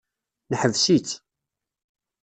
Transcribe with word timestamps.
Neḥbes-itt. 0.51 1.11